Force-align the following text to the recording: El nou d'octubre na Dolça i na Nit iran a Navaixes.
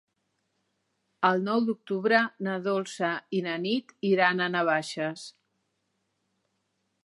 El 1.29 1.43
nou 1.47 1.61
d'octubre 1.67 2.21
na 2.49 2.55
Dolça 2.69 3.11
i 3.41 3.43
na 3.49 3.53
Nit 3.67 3.95
iran 4.15 4.41
a 4.47 4.51
Navaixes. 4.57 5.31